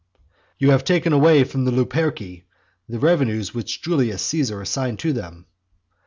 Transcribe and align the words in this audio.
"You 0.57 0.71
have 0.71 0.83
taken 0.83 1.13
away 1.13 1.43
from 1.43 1.63
the 1.63 1.69
Luperci 1.71 2.45
the 2.89 2.97
revenues 2.97 3.53
which 3.53 3.83
Julius 3.83 4.23
Caesar 4.23 4.59
assigned 4.59 4.97
to 4.97 5.13
them." 5.13 5.45